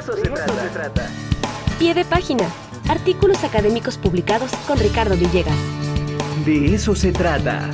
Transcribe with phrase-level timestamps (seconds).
[0.00, 0.62] eso, se, trata.
[0.62, 1.10] se trata.
[1.78, 2.48] Pie de página.
[2.88, 5.56] Artículos académicos publicados con Ricardo Villegas.
[6.44, 7.70] De eso se trata.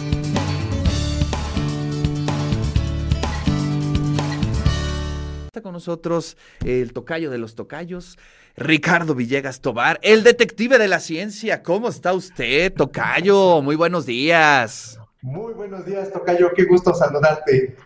[5.46, 8.18] Está con nosotros el tocayo de los tocayos,
[8.56, 11.62] Ricardo Villegas Tobar, el detective de la ciencia.
[11.62, 13.62] ¿Cómo está usted, tocayo?
[13.62, 14.98] Muy buenos días.
[15.22, 16.50] Muy buenos días, tocayo.
[16.54, 17.76] Qué gusto saludarte.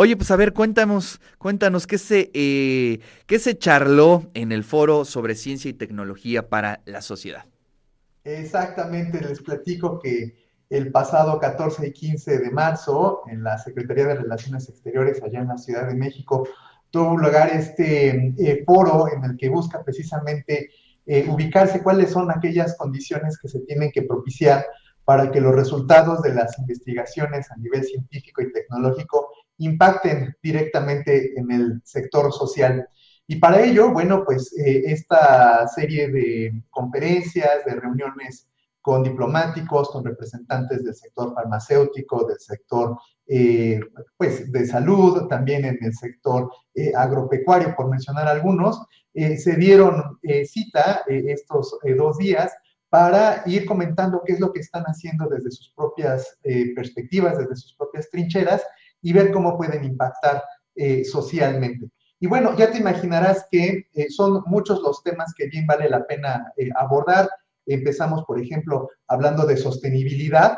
[0.00, 5.04] Oye, pues a ver, cuéntanos, cuéntanos qué se, eh, qué se charló en el foro
[5.04, 7.46] sobre ciencia y tecnología para la sociedad.
[8.22, 10.36] Exactamente, les platico que
[10.70, 15.48] el pasado 14 y 15 de marzo, en la Secretaría de Relaciones Exteriores, allá en
[15.48, 16.48] la Ciudad de México,
[16.90, 20.70] tuvo lugar este eh, foro en el que busca precisamente
[21.06, 24.64] eh, ubicarse cuáles son aquellas condiciones que se tienen que propiciar
[25.04, 31.50] para que los resultados de las investigaciones a nivel científico y tecnológico impacten directamente en
[31.50, 32.88] el sector social.
[33.26, 38.48] Y para ello, bueno, pues eh, esta serie de conferencias, de reuniones
[38.80, 43.80] con diplomáticos, con representantes del sector farmacéutico, del sector eh,
[44.16, 48.82] pues, de salud, también en el sector eh, agropecuario, por mencionar algunos,
[49.14, 52.52] se dieron cita estos dos días
[52.88, 56.38] para ir comentando qué es lo que están haciendo desde sus propias
[56.76, 58.62] perspectivas, desde sus propias trincheras
[59.02, 60.42] y ver cómo pueden impactar
[60.80, 61.90] eh, socialmente.
[62.20, 66.06] Y bueno, ya te imaginarás que eh, son muchos los temas que bien vale la
[66.06, 67.28] pena eh, abordar.
[67.66, 70.56] Empezamos, por ejemplo, hablando de sostenibilidad.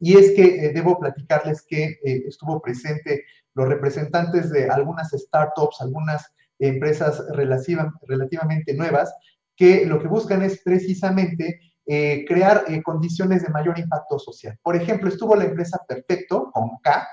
[0.00, 6.24] Y es que debo platicarles que estuvo presente los representantes de algunas startups, algunas
[6.58, 9.14] empresas relativamente nuevas,
[9.54, 14.58] que lo que buscan es precisamente crear condiciones de mayor impacto social.
[14.62, 17.06] Por ejemplo, estuvo la empresa Perfecto, con K,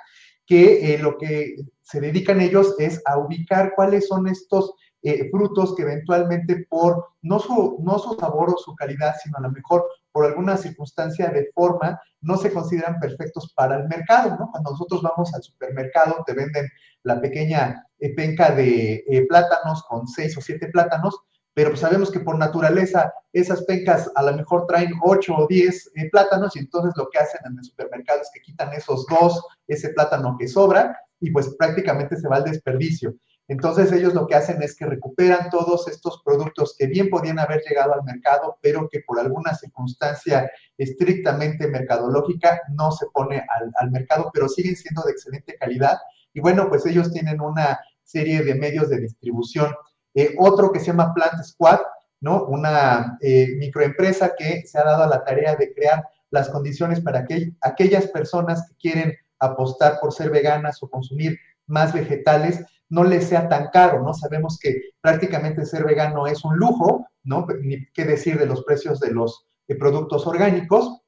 [0.47, 4.73] que eh, lo que se dedican ellos es a ubicar cuáles son estos
[5.03, 9.41] eh, frutos que eventualmente por no su, no su sabor o su calidad, sino a
[9.41, 14.49] lo mejor por alguna circunstancia de forma, no se consideran perfectos para el mercado, ¿no?
[14.49, 16.67] Cuando nosotros vamos al supermercado, te venden
[17.03, 21.15] la pequeña eh, penca de plátanos con seis o siete plátanos,
[21.57, 26.09] pero sabemos que por naturaleza esas pencas a lo mejor traen 8 o 10 eh,
[26.11, 29.89] plátanos y entonces lo que hacen en el supermercado es que quitan esos dos, ese
[29.89, 33.15] plátano que sobra y pues prácticamente se va al desperdicio.
[33.47, 37.63] Entonces ellos lo que hacen es que recuperan todos estos productos que bien podían haber
[37.67, 43.43] llegado al mercado, pero que por alguna circunstancia estrictamente mercadológica no se pone
[43.79, 45.97] al mercado, pero siguen siendo de excelente calidad.
[46.35, 49.73] Y bueno, pues ellos tienen una serie de medios de distribución
[50.17, 51.79] eh, otro que se llama Plant Squad,
[52.21, 52.45] ¿no?
[52.45, 57.23] Una eh, microempresa que se ha dado a la tarea de crear las condiciones para
[57.23, 63.27] que aquellas personas que quieren apostar por ser veganas o consumir más vegetales no les
[63.27, 64.15] sea tan caro, ¿no?
[64.15, 67.45] Sabemos que prácticamente ser vegano es un lujo, ¿no?
[67.61, 69.45] Ni qué decir de los precios de los
[69.77, 70.99] productos orgánicos.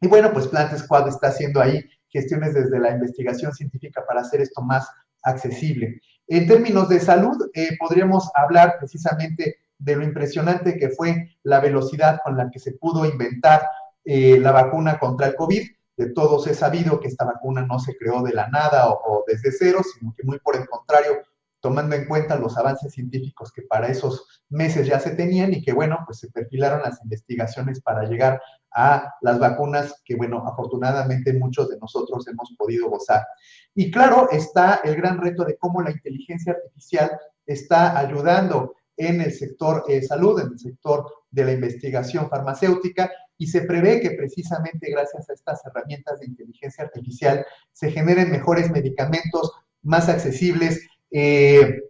[0.00, 4.40] Y bueno, pues Plant Squad está haciendo ahí gestiones desde la investigación científica para hacer
[4.40, 4.88] esto más
[5.24, 6.00] accesible.
[6.30, 12.20] En términos de salud, eh, podríamos hablar precisamente de lo impresionante que fue la velocidad
[12.22, 13.68] con la que se pudo inventar
[14.04, 15.68] eh, la vacuna contra el COVID.
[15.96, 19.50] De todos es sabido que esta vacuna no se creó de la nada o, desde
[19.50, 21.18] cero, sino que muy por el contrario,
[21.58, 25.72] tomando en cuenta los avances científicos que para esos meses ya se tenían y que,
[25.72, 28.40] bueno, pues se perfilaron las investigaciones para llegar
[28.72, 33.26] a las vacunas que, bueno, afortunadamente muchos de nosotros hemos podido gozar.
[33.74, 37.10] Y claro, está el gran reto de cómo la inteligencia artificial
[37.46, 43.46] está ayudando en el sector eh, salud, en el sector de la investigación farmacéutica, y
[43.46, 49.52] se prevé que precisamente gracias a estas herramientas de inteligencia artificial se generen mejores medicamentos
[49.82, 51.80] más accesibles, eh,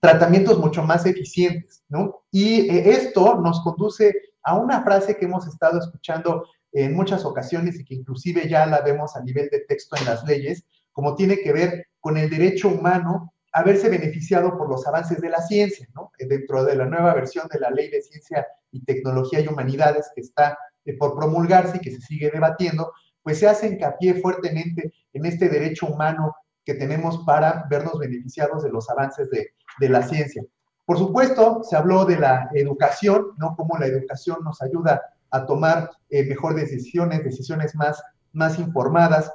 [0.00, 2.22] tratamientos mucho más eficientes, ¿no?
[2.30, 7.78] Y eh, esto nos conduce a una frase que hemos estado escuchando en muchas ocasiones
[7.80, 11.38] y que inclusive ya la vemos a nivel de texto en las leyes, como tiene
[11.38, 15.86] que ver con el derecho humano a verse beneficiado por los avances de la ciencia,
[15.94, 16.12] ¿no?
[16.18, 20.10] Eh, dentro de la nueva versión de la Ley de Ciencia y Tecnología y Humanidades
[20.14, 22.92] que está eh, por promulgarse y que se sigue debatiendo,
[23.22, 26.34] pues se hace hincapié fuertemente en este derecho humano
[26.68, 30.44] que tenemos para vernos beneficiados de los avances de, de la ciencia.
[30.84, 33.56] Por supuesto, se habló de la educación, ¿no?
[33.56, 35.00] Cómo la educación nos ayuda
[35.30, 38.02] a tomar eh, decisiones, decisiones más,
[38.34, 39.32] más informadas.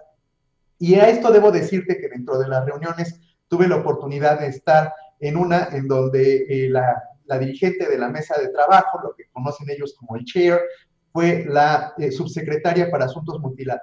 [0.78, 4.94] Y a esto debo decirte que dentro de las reuniones tuve la oportunidad de estar
[5.20, 9.24] en una en donde eh, la, la, dirigente de la mesa de trabajo, lo que
[9.32, 10.60] conocen ellos como el chair,
[11.12, 13.42] fue la eh, subsecretaria para Asuntos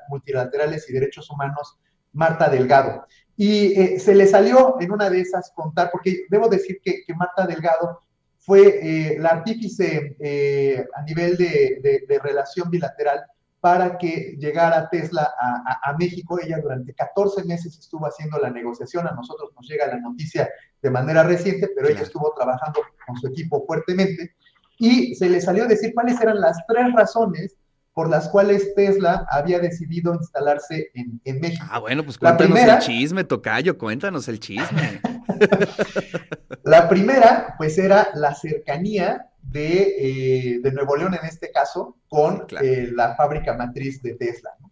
[0.08, 1.81] Multilaterales y Derechos Humanos,
[2.12, 3.07] Marta Delgado.
[3.37, 7.15] Y eh, se le salió en una de esas contar, porque debo decir que, que
[7.15, 8.01] Marta Delgado
[8.39, 13.23] fue eh, la artífice eh, a nivel de, de, de, relación bilateral
[13.61, 16.39] para que llegara Tesla a, a, a, México.
[16.43, 19.07] Ella durante 14 meses estuvo haciendo la negociación.
[19.07, 20.49] A nosotros nos llega la noticia
[20.83, 24.35] de manera reciente, pero ella estuvo trabajando con su equipo fuertemente.
[24.79, 27.57] Y se le salió a decir cuáles eran las tres razones
[28.00, 31.67] por las cuales Tesla había decidido instalarse en, en México.
[31.69, 35.02] Ah, bueno, pues cuéntanos primera, el chisme, Tocayo, cuéntanos el chisme.
[36.64, 42.47] la primera, pues era la cercanía de, eh, de, Nuevo León, en este caso, con
[42.47, 42.64] claro.
[42.64, 44.49] eh, la fábrica matriz de Tesla.
[44.61, 44.70] ¿no?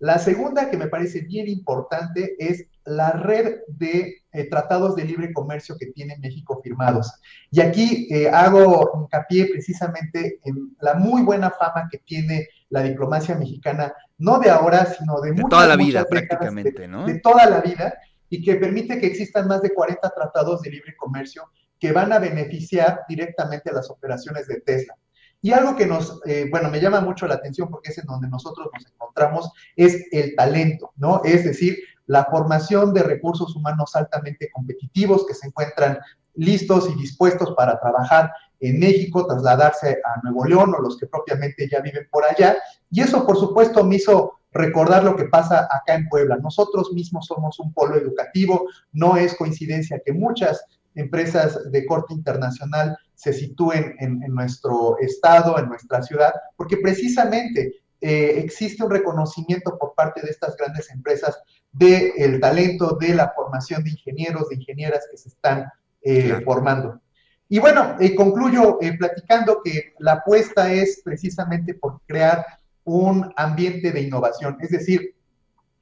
[0.00, 5.30] La segunda, que me parece bien importante, es la red de eh, tratados de libre
[5.32, 7.12] comercio que tiene México firmados.
[7.50, 13.34] Y aquí eh, hago hincapié precisamente en la muy buena fama que tiene la diplomacia
[13.34, 17.04] mexicana, no de ahora, sino de, de muchas, toda la vida, prácticamente, de, ¿no?
[17.04, 17.94] De toda la vida,
[18.30, 22.18] y que permite que existan más de 40 tratados de libre comercio que van a
[22.18, 24.94] beneficiar directamente a las operaciones de Tesla.
[25.42, 28.28] Y algo que nos, eh, bueno, me llama mucho la atención porque es en donde
[28.28, 31.22] nosotros nos encontramos, es el talento, ¿no?
[31.24, 35.98] Es decir, la formación de recursos humanos altamente competitivos que se encuentran
[36.34, 41.68] listos y dispuestos para trabajar en México, trasladarse a Nuevo León o los que propiamente
[41.70, 42.56] ya viven por allá.
[42.90, 46.36] Y eso, por supuesto, me hizo recordar lo que pasa acá en Puebla.
[46.36, 50.64] Nosotros mismos somos un polo educativo, no es coincidencia que muchas
[50.94, 57.80] empresas de corte internacional se sitúen en, en nuestro estado, en nuestra ciudad, porque precisamente
[58.00, 61.38] eh, existe un reconocimiento por parte de estas grandes empresas
[61.70, 65.66] del de talento, de la formación de ingenieros, de ingenieras que se están
[66.02, 66.44] eh, claro.
[66.44, 67.00] formando.
[67.48, 72.44] Y bueno, eh, concluyo platicando que la apuesta es precisamente por crear
[72.84, 75.14] un ambiente de innovación, es decir,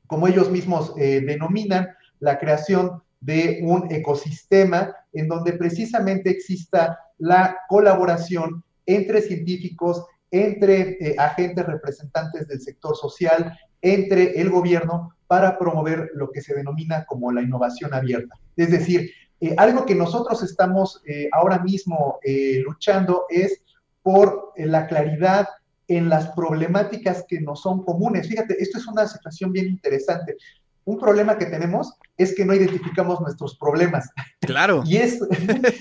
[0.07, 8.63] como ellos mismos denominan, la creación de un ecosistema en donde precisamente exista la colaboración
[8.87, 16.31] entre científicos, entre eh, agentes representantes del sector social, entre el gobierno, para promover lo
[16.31, 18.35] que se denomina como la innovación abierta.
[18.57, 19.11] Es decir,
[19.41, 22.19] eh, algo que nosotros estamos eh, ahora mismo
[22.65, 23.63] luchando es
[24.03, 25.49] por la claridad
[25.87, 28.29] en las problemáticas que nos son comunes.
[28.29, 30.37] Fíjate, esto es una situación bien interesante
[30.89, 34.09] un problema que tenemos es que no identificamos nuestros problemas.
[34.41, 34.83] Claro.
[34.87, 35.21] y es...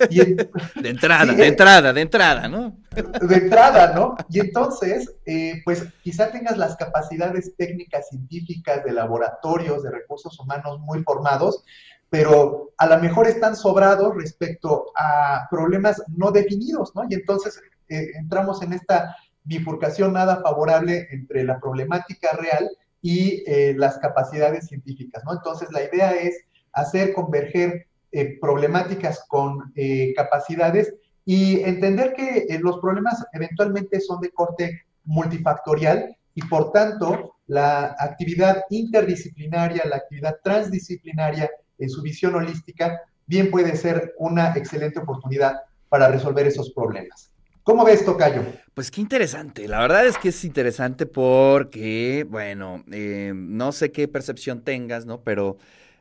[0.09, 0.35] Y en,
[0.75, 2.77] de entrada, sí, de entrada, de entrada, ¿no?
[3.21, 4.17] De entrada, ¿no?
[4.29, 10.81] Y entonces, eh, pues quizá tengas las capacidades técnicas, científicas, de laboratorios, de recursos humanos
[10.81, 11.63] muy formados,
[12.09, 17.03] pero a lo mejor están sobrados respecto a problemas no definidos, ¿no?
[17.09, 19.15] Y entonces eh, entramos en esta
[19.45, 22.69] bifurcación nada favorable entre la problemática real
[23.01, 25.33] y eh, las capacidades científicas, ¿no?
[25.33, 26.37] Entonces, la idea es
[26.73, 30.93] hacer converger eh, problemáticas con eh, capacidades
[31.25, 38.63] y entender que los problemas eventualmente son de corte multifactorial y, por tanto, la actividad
[38.69, 45.57] interdisciplinaria, la actividad transdisciplinaria en su visión holística, bien puede ser una excelente oportunidad
[45.89, 47.31] para resolver esos problemas.
[47.67, 48.43] ¿Cómo ves, Tocayo?
[48.73, 49.67] Pues qué interesante.
[49.67, 55.19] La verdad es que es interesante porque, bueno, eh, no sé qué percepción tengas, ¿no?
[55.19, 55.57] Pero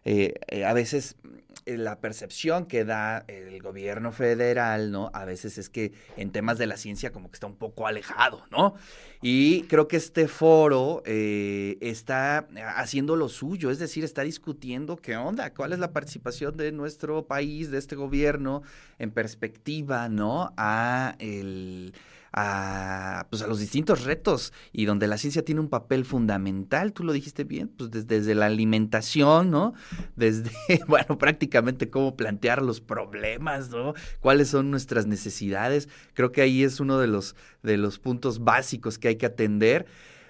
[0.09, 1.17] eh, eh, a veces
[1.65, 5.11] la percepción que da el gobierno federal, ¿no?
[5.13, 8.45] A veces es que en temas de la ciencia como que está un poco alejado,
[8.53, 8.77] ¿no?
[9.21, 15.17] Y creo que este foro eh, está haciendo lo suyo, es decir, está discutiendo qué
[15.17, 18.63] onda, cuál es la participación de nuestro país, de este gobierno,
[19.01, 20.53] en perspectiva, ¿no?
[20.57, 21.95] A el
[22.37, 27.03] a, pues a los distintos retos y donde la ciencia tiene un papel fundamental, tú
[27.03, 29.73] lo dijiste bien, pues desde, la alimentación, ¿no?
[30.17, 30.51] Desde,
[30.87, 33.95] bueno, prácticamente cómo plantear los problemas, ¿no?
[34.21, 35.89] Cuáles son nuestras necesidades.
[36.13, 39.87] Creo que ahí es uno de los, de los puntos básicos que hay que atender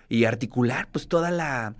[0.09, 1.75] y articular pues toda la,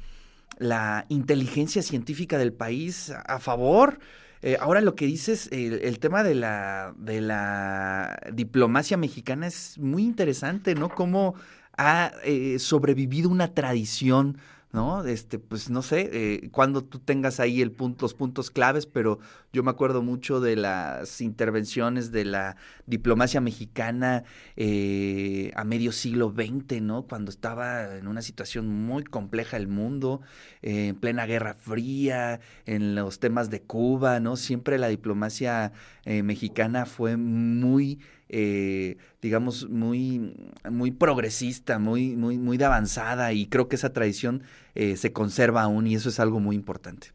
[0.59, 4.01] la inteligencia científica del país a favor
[4.47, 9.77] eh, ahora lo que dices, el, el, tema de la, de la diplomacia mexicana es
[9.77, 10.89] muy interesante, ¿no?
[10.89, 11.35] Cómo
[11.77, 14.39] ha eh, sobrevivido una tradición
[14.77, 15.03] ¿no?
[15.07, 19.19] Este, pues no sé, eh, cuando tú tengas ahí el punto, los puntos claves, pero
[19.51, 26.31] yo me acuerdo mucho de las intervenciones de la diplomacia mexicana eh, a medio siglo
[26.37, 27.05] XX, ¿no?
[27.05, 30.21] Cuando estaba en una situación muy compleja el mundo,
[30.61, 34.37] eh, en plena Guerra Fría, en los temas de Cuba, ¿no?
[34.37, 35.73] Siempre la diplomacia
[36.05, 40.35] eh, mexicana fue muy eh, digamos, muy,
[40.71, 44.43] muy progresista, muy, muy, muy de avanzada y creo que esa tradición
[44.75, 47.09] eh, se conserva aún y eso es algo muy importante.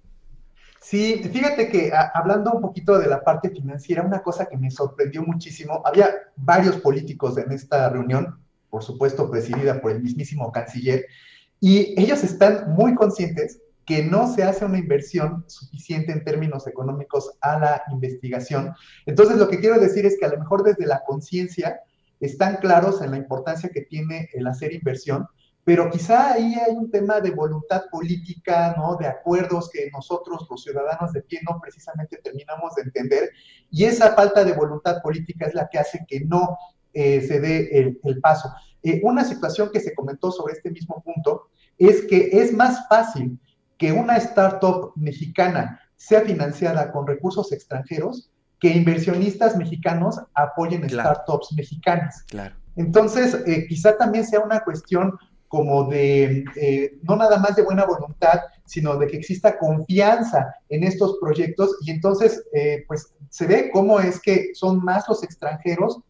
[0.81, 4.71] Sí, fíjate que a, hablando un poquito de la parte financiera, una cosa que me
[4.71, 8.39] sorprendió muchísimo, había varios políticos en esta reunión,
[8.69, 11.05] por supuesto presidida por el mismísimo canciller,
[11.59, 17.31] y ellos están muy conscientes que no se hace una inversión suficiente en términos económicos
[17.41, 18.73] a la investigación.
[19.05, 21.81] Entonces, lo que quiero decir es que a lo mejor desde la conciencia
[22.19, 25.27] están claros en la importancia que tiene el hacer inversión,
[25.63, 28.95] pero quizá ahí hay un tema de voluntad política, ¿no?
[28.95, 33.29] De acuerdos que nosotros, los ciudadanos de pie, no precisamente terminamos de entender,
[33.69, 36.57] y esa falta de voluntad política es la que hace que no
[36.93, 37.69] eh, se dé
[38.03, 38.51] el, paso.
[38.83, 43.39] Eh, una situación que se comentó sobre este mismo punto es que es más fácil
[43.81, 51.09] que una startup mexicana sea financiada con recursos extranjeros que inversionistas mexicanos apoyen claro.
[51.09, 52.23] startups mexicanas.
[52.27, 52.53] Claro.
[52.75, 57.85] Entonces, eh, quizá también sea una cuestión como de, eh, no nada más de buena
[57.85, 63.71] voluntad, sino de que exista confianza en estos proyectos y entonces, eh, pues se ve
[63.73, 66.03] cómo es que son más los extranjeros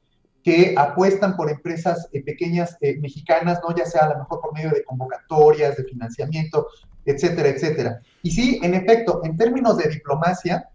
[0.44, 3.76] que apuestan por empresas eh, pequeñas eh, mexicanas, ¿no?
[3.76, 6.68] Ya sea a lo mejor por medio de convocatorias, de financiamiento,
[7.06, 8.02] etcétera, etcétera.
[8.22, 10.70] Y sí, en efecto, en términos de diplomacia,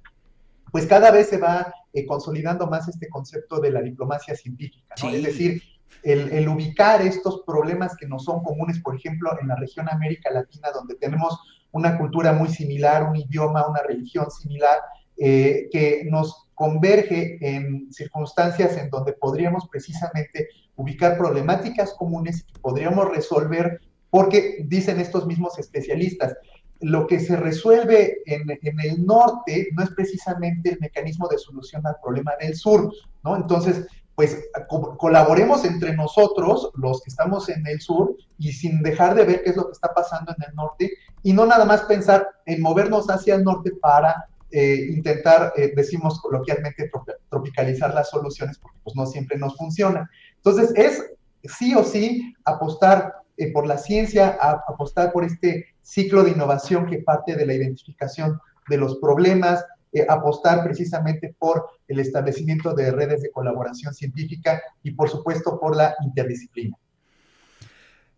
[0.72, 5.10] pues cada vez se va eh, consolidando más este concepto de la diplomacia científica, ¿no?
[5.10, 5.16] Sí.
[5.16, 5.62] Es decir,
[6.02, 10.30] el, el, ubicar estos problemas que nos son comunes, por ejemplo, en la región América
[10.30, 11.38] Latina, donde tenemos
[11.72, 14.78] una cultura muy similar, un idioma, una religión similar,
[15.18, 23.08] eh, que nos converge en circunstancias en donde podríamos precisamente ubicar problemáticas comunes y podríamos
[23.10, 26.36] resolver, porque dicen estos mismos especialistas,
[26.80, 31.96] lo que se resuelve en, el norte no es precisamente el mecanismo de solución al
[32.02, 32.92] problema del sur,
[33.24, 33.36] ¿no?
[33.36, 39.14] Entonces, pues co colaboremos entre nosotros, los que estamos en el sur, y sin dejar
[39.14, 40.90] de ver qué es lo que está pasando en el norte,
[41.22, 46.20] y no nada más pensar en movernos hacia el norte para eh, intentar, eh, decimos
[46.20, 46.90] coloquialmente,
[47.28, 50.08] tropicalizar las soluciones, porque pues no siempre nos funciona.
[50.36, 51.04] Entonces, es
[51.44, 54.38] sí o sí apostar eh, por la ciencia,
[54.68, 60.04] apostar por este ciclo de innovación que parte de la identificación de los problemas, eh,
[60.08, 65.94] apostar precisamente por el establecimiento de redes de colaboración científica y, por supuesto, por la
[66.04, 66.76] interdisciplina.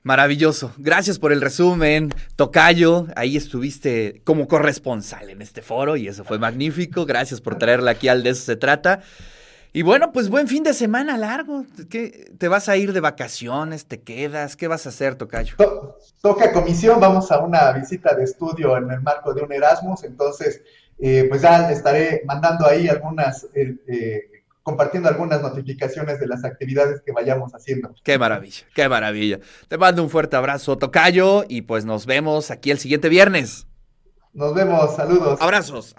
[0.03, 0.73] Maravilloso.
[0.79, 2.11] Gracias por el resumen.
[2.37, 7.05] Tocayo, ahí estuviste como corresponsal en este foro y eso fue magnífico.
[7.05, 9.03] Gracias por traerla aquí al De eso se trata.
[9.73, 11.65] Y bueno, pues buen fin de semana largo.
[11.91, 13.87] ¿Qué, ¿Te vas a ir de vacaciones?
[13.87, 14.57] ¿Te quedas?
[14.57, 15.57] ¿Qué vas a hacer, Tocayo?
[15.57, 20.05] To toca comisión, vamos a una visita de estudio en el marco de un Erasmus,
[20.05, 20.63] entonces
[20.99, 26.45] eh, pues ya le estaré mandando ahí algunas, eh, eh, compartiendo algunas notificaciones de las
[26.45, 27.95] actividades que vayamos haciendo.
[28.03, 29.39] Qué maravilla, qué maravilla.
[29.69, 33.67] Te mando un fuerte abrazo, Tocayo, y pues nos vemos aquí el siguiente viernes.
[34.33, 35.41] Nos vemos, saludos.
[35.41, 35.95] Abrazos.